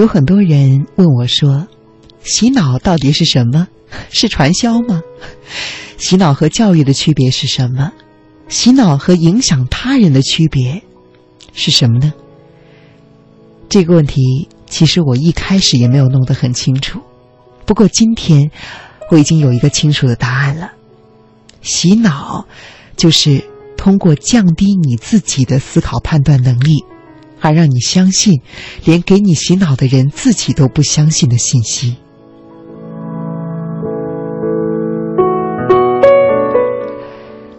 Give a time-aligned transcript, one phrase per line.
[0.00, 1.68] 有很多人问我说
[2.24, 3.68] ：“洗脑到底是什么？
[4.08, 5.02] 是传销吗？
[5.98, 7.92] 洗脑和教育的区别是什么？
[8.48, 10.82] 洗脑和影响他人的区别
[11.52, 12.14] 是什么呢？”
[13.68, 17.02] 这个问题，其实我一开始也没有弄得很清楚。
[17.66, 18.50] 不过今天，
[19.10, 20.72] 我已经有一个清楚的答案了。
[21.60, 22.46] 洗脑，
[22.96, 23.44] 就是
[23.76, 26.82] 通过降低你自己的思考判断能力。
[27.40, 28.40] 而让你相信，
[28.84, 31.96] 连给你洗脑的人自己都不相信的信息。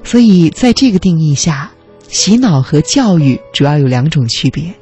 [0.04, 1.72] 所以，在这个定义下，
[2.08, 4.74] 洗脑和教育主要有两种区别。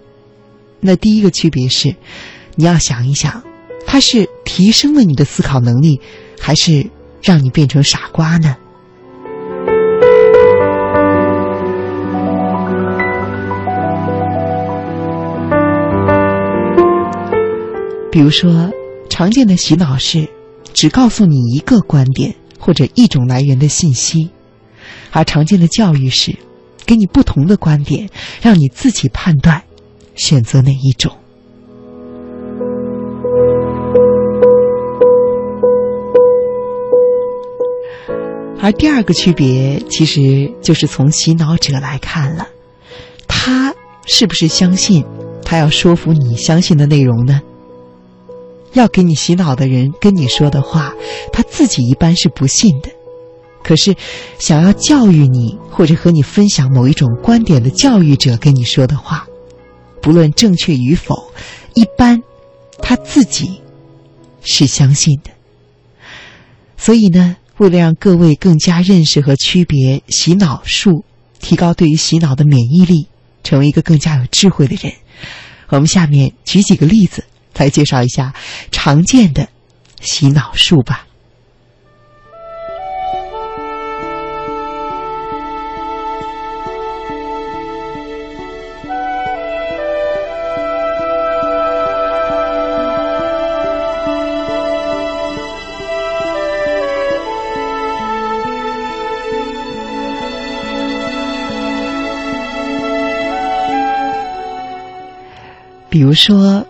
[0.79, 1.95] 那第一个区别是，
[2.55, 3.43] 你要想一想，
[3.85, 6.01] 它是提升了你的思考能力，
[6.39, 6.89] 还是
[7.21, 8.55] 让你变成傻瓜呢？
[18.11, 18.71] 比如说，
[19.09, 20.27] 常见的洗脑是
[20.73, 24.29] 只告诉你一个观点或者一种来源的信息，
[25.11, 26.35] 而常见的教育是
[26.85, 28.09] 给你不同的观点，
[28.41, 29.61] 让你自己判断
[30.15, 31.15] 选择哪一种。
[38.61, 42.47] 而第二个区别，其实就是从洗脑者来看了，
[43.27, 43.73] 他
[44.05, 45.05] 是不是相信
[45.45, 47.39] 他要说服你相信的内容呢？
[48.73, 50.93] 要给你洗脑的人跟你说的话，
[51.33, 52.89] 他自己一般是不信的。
[53.63, 53.95] 可是，
[54.39, 59.27] 想要教育你或者和你分享某一种观点的教育者跟你说的话，
[60.01, 61.31] 不论正确与否，
[61.73, 62.21] 一般
[62.81, 63.61] 他自己
[64.41, 65.31] 是相信的。
[66.77, 71.03] 所以呢，为了让各位更加认识和区别洗脑术，
[71.39, 73.07] 提高对于洗脑的免疫力，
[73.43, 74.93] 成为一个更加有智慧的人，
[75.67, 77.25] 我们下面举几个例子。
[77.59, 78.33] 来介绍一下
[78.71, 79.47] 常见的
[80.01, 81.05] 洗脑术吧。
[105.89, 106.65] 比如说。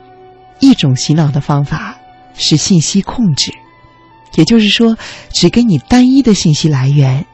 [0.59, 1.97] 一种洗脑的方法
[2.35, 3.53] 是信息控制，
[4.35, 4.97] 也就是说，
[5.33, 7.25] 只给你单一的信息来源，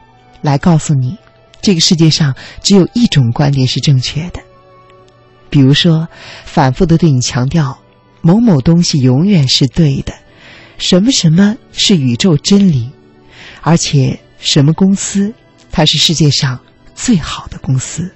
[0.42, 1.16] 来告诉你
[1.60, 4.40] 这个世界上只有一种观点是正确的。
[5.48, 6.08] 比如说，
[6.44, 7.78] 反复的对你强调
[8.20, 10.12] 某某东西永远是对的，
[10.78, 12.90] 什么什么是宇宙真理，
[13.62, 15.32] 而且什么公司
[15.70, 16.58] 它是世界上
[16.94, 18.12] 最好的公司。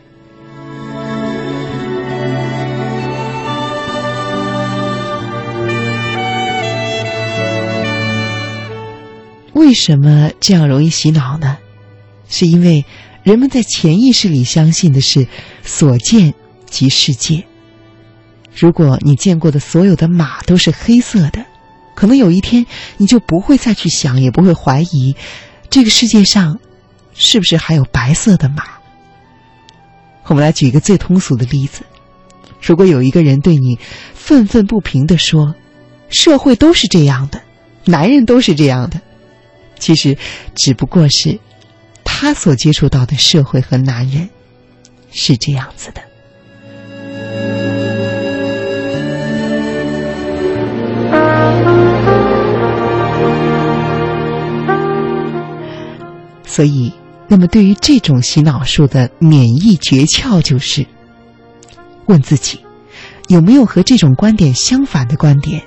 [9.60, 11.58] 为什么这样容易洗脑呢？
[12.30, 12.86] 是因为
[13.22, 15.28] 人们在潜意识里相信的是
[15.62, 16.32] 所见
[16.64, 17.44] 即世界。
[18.54, 21.44] 如果你见过的所有的马都是黑色的，
[21.94, 22.64] 可能有一天
[22.96, 25.14] 你就不会再去想，也不会怀疑
[25.68, 26.58] 这个世界上
[27.12, 28.64] 是不是还有白色的马。
[30.24, 31.82] 我们来举一个最通俗的例子：
[32.62, 33.78] 如果有一个人对你
[34.14, 35.54] 愤愤不平地说，
[36.08, 37.42] 社会都是这样的，
[37.84, 38.98] 男人都是这样的。
[39.80, 40.16] 其实，
[40.54, 41.40] 只不过是
[42.04, 44.28] 他所接触到的社会和男人
[45.10, 46.02] 是这样子的。
[56.44, 56.92] 所以，
[57.26, 60.84] 那么对于这种洗脑术的免疫诀窍，就是
[62.06, 62.60] 问自己：
[63.28, 65.62] 有没有和这种观点相反的观点？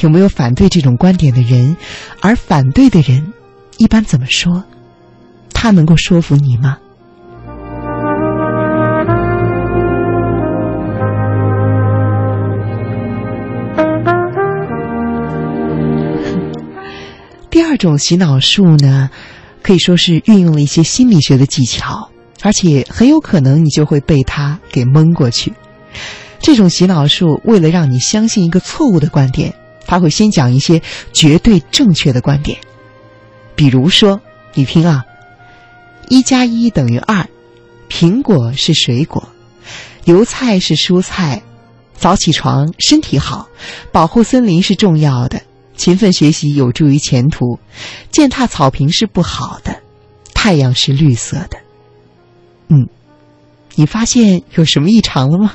[0.00, 1.76] 有没有反对这种观点的人？
[2.20, 3.32] 而反对的人。
[3.82, 4.62] 一般怎么说？
[5.52, 6.78] 他能够说服你吗？
[17.50, 19.10] 第二种洗脑术呢，
[19.62, 22.08] 可以说是运用了一些心理学的技巧，
[22.42, 25.52] 而且很有可能你就会被他给蒙过去。
[26.38, 29.52] 这种洗脑术为了让你相信一个错误的观点，
[29.88, 30.80] 他会先讲一些
[31.12, 32.56] 绝对正确的观点。
[33.62, 34.20] 比如说，
[34.54, 35.04] 你听啊，
[36.08, 37.28] 一加一等于二，
[37.88, 39.28] 苹果是水果，
[40.02, 41.40] 油菜是蔬菜，
[41.94, 43.46] 早起床身体好，
[43.92, 45.40] 保护森林是重要的，
[45.76, 47.60] 勤奋学习有助于前途，
[48.10, 49.80] 践踏草坪是不好的，
[50.34, 51.56] 太阳是绿色的。
[52.66, 52.88] 嗯，
[53.76, 55.54] 你发现有什么异常了吗？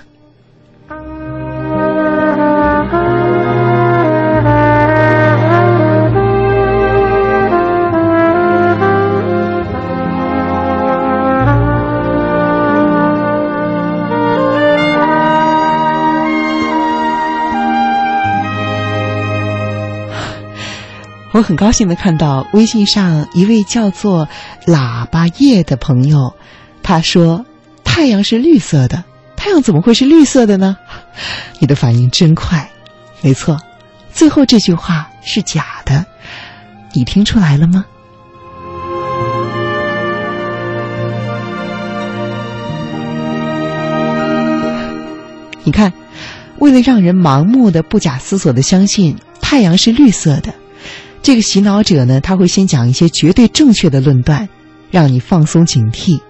[21.37, 24.27] 我很高兴的看到微信上一位叫做
[24.65, 26.33] 喇叭叶的朋友，
[26.81, 27.45] 他说
[27.85, 29.03] ：“太阳是绿色的，
[29.35, 30.77] 太阳怎么会是绿色的呢？”
[31.61, 32.67] 你的反应真快，
[33.21, 33.55] 没错，
[34.11, 36.07] 最后这句话是假的，
[36.93, 37.85] 你听出来了吗？
[45.63, 45.93] 你看，
[46.57, 50.51] 为了让人盲目的、不假思索的相信太阳是绿色的，
[51.21, 54.47] 这个洗脑者呢，他会先讲一些绝对正确的论断，
[54.91, 56.21] 让你放松警惕，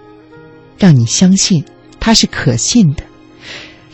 [0.79, 1.63] 让你相信
[1.99, 3.03] 他是可信的。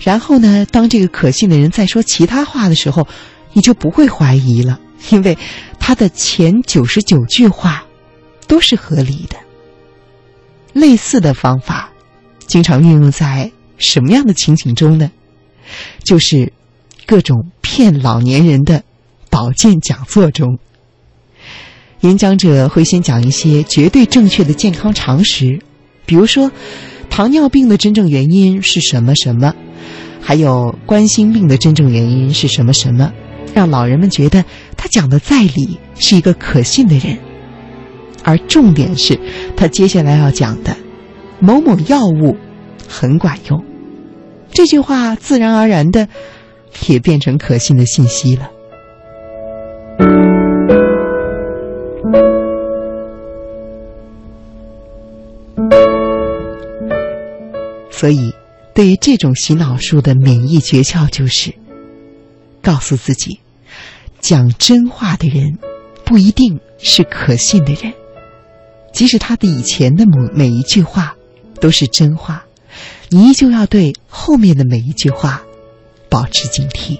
[0.01, 3.07] 然后呢，当这个可信的人再说其他话的时候，
[3.51, 4.79] 你就不会怀疑了，
[5.11, 5.37] 因为
[5.79, 7.85] 他的前九十九句话
[8.47, 9.37] 都是合理的。
[10.73, 11.91] 类似的方法，
[12.47, 15.11] 经常运用在什么样的情景中呢？
[16.03, 16.51] 就是
[17.05, 18.83] 各种骗老年人的
[19.29, 20.59] 保健讲座中，
[22.03, 25.59] 演讲者会先讲一些绝对正确的健康常识，
[26.05, 26.51] 比如说
[27.09, 29.53] 糖尿病的真正原因是什么什么，
[30.19, 33.13] 还有冠心病的真正原因是什么什么，
[33.53, 34.43] 让老人们觉得
[34.75, 37.17] 他讲的在理，是一个可信的人。
[38.21, 39.17] 而重点是
[39.55, 40.75] 他接下来要讲的
[41.39, 42.35] 某某药物
[42.85, 43.63] 很管用。
[44.51, 46.09] 这句话自然而然的
[46.87, 48.49] 也变成可信的信息了。
[58.73, 61.53] 对于这种洗脑术的免疫诀窍，就是
[62.61, 63.39] 告诉自己：
[64.19, 65.59] 讲真话的人
[66.03, 67.93] 不一定是可信的人，
[68.91, 71.15] 即使他的以前的某每一句话
[71.61, 72.45] 都是真话。
[73.09, 75.43] 你依旧要对后面的每一句话
[76.09, 76.99] 保持警惕。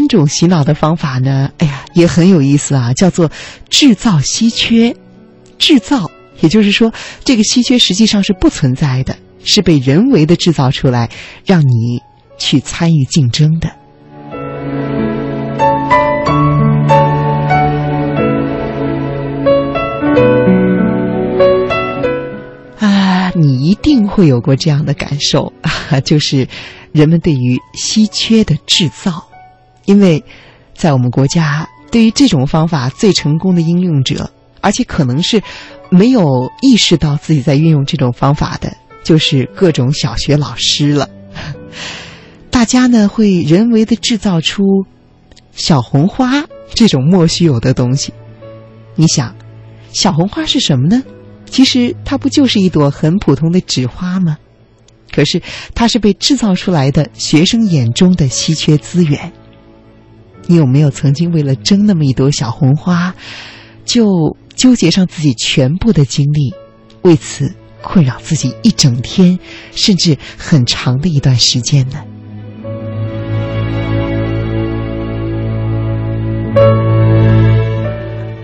[0.00, 1.50] 三种洗脑的方法呢？
[1.58, 3.30] 哎呀，也很有意思啊，叫做
[3.68, 4.96] 制造稀缺。
[5.58, 6.10] 制造，
[6.40, 6.90] 也就是说，
[7.22, 9.14] 这个稀缺实际上是不存在的，
[9.44, 11.10] 是被人为的制造出来，
[11.44, 12.00] 让你
[12.38, 13.68] 去参与竞争的。
[22.78, 26.48] 啊你一定会有过这样的感受，啊就是
[26.90, 29.26] 人们对于稀缺的制造，
[29.84, 30.22] 因为
[30.74, 34.30] 在我们国家，对于这种方法最成功的应用者，
[34.60, 35.42] 而且可能是
[35.90, 38.72] 没有意识到自己在运用这种方法的，
[39.02, 41.08] 就是各种小学老师了。
[42.50, 44.62] 大家呢会人为的制造出
[45.52, 46.44] 小红花
[46.74, 48.12] 这种莫须有的东西。
[48.94, 49.34] 你想，
[49.92, 51.02] 小红花是什么呢？
[51.46, 54.36] 其实它不就是一朵很普通的纸花吗？
[55.12, 55.42] 可是
[55.74, 59.32] 它是被制造出来的学生眼中的稀缺资源。
[60.50, 63.14] 你有没有曾经为了争那么一朵小红花，
[63.84, 66.52] 就纠结上自己全部的精力，
[67.02, 69.38] 为此困扰自己一整天，
[69.70, 72.02] 甚至很长的一段时间呢？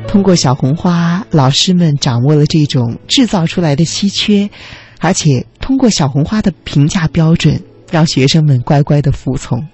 [0.06, 4.48] 通过小红花，老师们掌握了这种制造出来的稀缺，
[5.00, 7.60] 而且通过小红花的评价标准，
[7.90, 9.66] 让学生们乖乖的服从。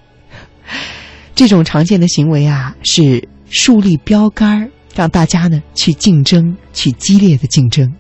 [1.35, 7.93] 这种常见的行为啊，是树立标杆儿，让大家呢去竞争，去激烈的竞争。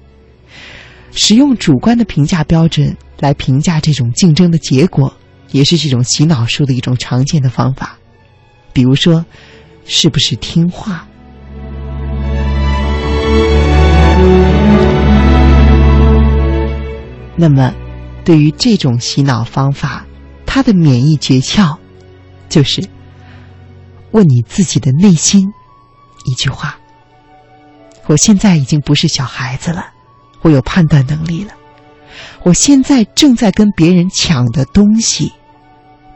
[1.12, 5.14] 使用主观的评价标准来评价这种竞争的结果，
[5.50, 7.98] 也是这种洗脑术的一种常见的方法。
[8.72, 9.24] 比如说，
[9.84, 11.06] 是不是听话？
[17.34, 17.74] 那么，
[18.24, 20.06] 对于这种洗脑方法，
[20.46, 21.76] 它的免疫诀窍
[22.48, 22.82] 就是
[24.12, 25.52] 问你自己的内心
[26.24, 26.78] 一句话：
[28.06, 29.86] 我现在已经不是小孩子了，
[30.42, 31.52] 我有判断能力了。
[32.42, 35.32] 我现在正在跟别人抢的东西，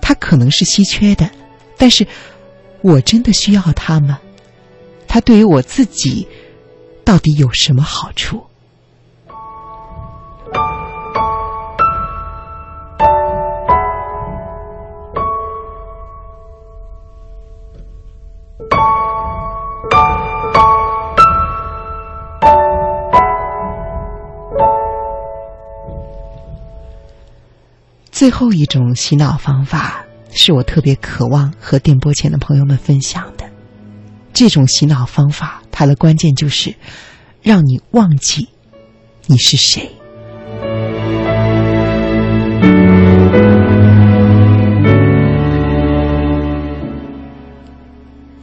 [0.01, 1.31] 它可能是稀缺的，
[1.77, 2.07] 但是
[2.83, 4.19] 我真的需要它吗？
[5.09, 6.29] 它对于我自己
[7.05, 8.45] 到底有什么好处？
[28.17, 33.45] 最后一种洗脑方法是我特别渴望和电波前的朋友们分享的。
[34.33, 36.75] 这种洗脑方法，它的关键就是
[37.43, 38.49] 让你忘记
[39.27, 39.91] 你是谁。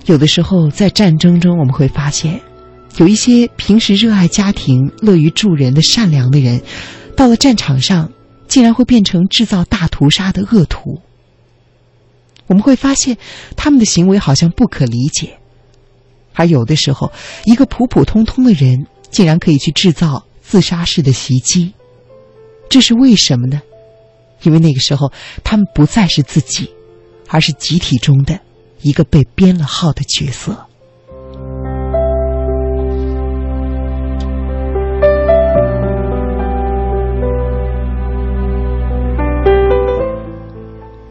[0.05, 2.39] 有的时候，在战争中，我们会发现，
[2.97, 6.61] 有一些平时热爱家庭、乐于助人的善良的人，
[7.17, 8.11] 到了战场上，
[8.53, 11.01] 竟然会变成制造大屠杀的恶徒。
[12.45, 13.17] 我们会发现，
[13.57, 15.39] 他们的行为好像不可理解，
[16.35, 17.11] 而有的时候，
[17.45, 21.73] 一个普普通通的人，竟然可以去制造自杀式的袭击，
[22.69, 23.59] 这是为什么呢？
[24.43, 25.11] 因为那个时候，
[25.43, 26.69] 他们不再是自己，
[27.29, 28.39] 而是集体中的。
[28.81, 30.67] 一个被编了号的角色。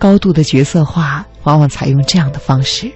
[0.02, 2.90] 高度的角色化往往采用这样的方式，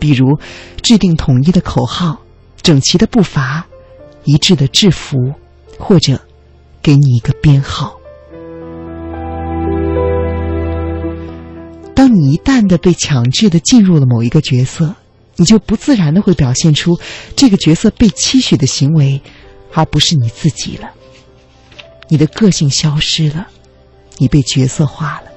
[0.00, 0.36] 比如
[0.82, 2.20] 制定统一的口号、
[2.62, 3.64] 整齐的步伐、
[4.24, 5.16] 一致的制服，
[5.78, 6.20] 或者
[6.82, 7.94] 给你一个编号。
[11.94, 14.96] 当你一旦的被强制的进入了某一个角色，
[15.36, 16.98] 你就不自然的会表现出
[17.36, 19.22] 这个角色被期许的行为，
[19.72, 20.90] 而不是你自己了。
[22.08, 23.46] 你的个性消失了，
[24.16, 25.27] 你被角色化了。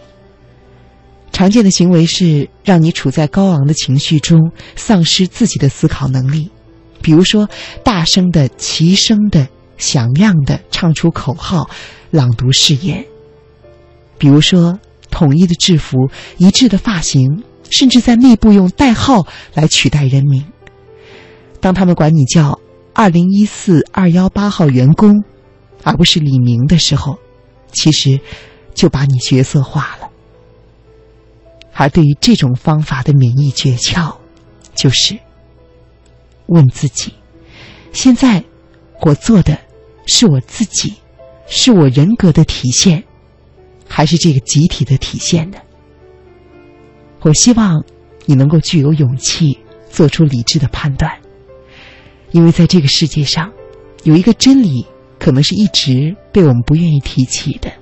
[1.42, 6.52] 常见的行为是让你处在高昂的情绪中，丧失自己的思考能力，
[7.02, 7.50] 比如说
[7.84, 11.68] 大声的、齐声的、响亮的唱出口号、
[12.12, 13.04] 朗读誓言，
[14.20, 14.78] 比如说。
[15.10, 20.46] 统一的制服、一致的发型，甚至在内部用代号来取代人名。
[21.60, 22.58] 当他们管你叫
[22.94, 25.22] “二零一四二幺八号员工”，
[25.84, 27.18] 而不是李明的时候，
[27.74, 28.20] 其实
[28.74, 30.11] 就把你角色化了。
[31.82, 34.16] 而对于这种方法的免疫诀窍，
[34.76, 35.18] 就是
[36.46, 37.12] 问自己：
[37.92, 38.44] 现在
[39.02, 39.58] 我做的
[40.06, 40.94] 是我自己，
[41.48, 43.04] 是我人格的体现。
[43.88, 45.58] 还是这个集体的体现呢？
[47.22, 47.84] 我希望
[48.28, 49.58] 你能够具有勇气，
[49.90, 51.12] 做出理智的判断，
[52.30, 53.52] 因为在这个世界上，
[54.04, 54.86] 有一个真理，
[55.18, 57.74] 可能是一直被我们不愿意提起的，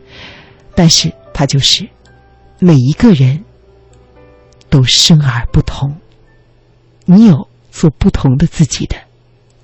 [0.73, 1.85] 但是它就是：
[2.59, 3.43] 每一个人
[4.69, 5.95] 都生而不同，
[7.05, 8.95] 你有做不同的自己的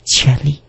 [0.04, 0.60] 权利。